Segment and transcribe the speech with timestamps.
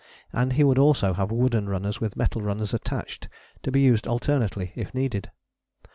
[0.33, 3.27] And he would also have wooden runners with metal runners attached,
[3.61, 5.29] to be used alternately, if needed.